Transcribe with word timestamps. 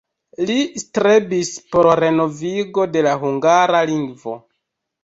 Li 0.45 0.55
strebis 0.83 1.51
por 1.75 1.91
renovigo 2.01 2.87
de 2.97 3.07
la 3.11 3.17
hungara 3.27 3.87
lingvo. 3.95 4.41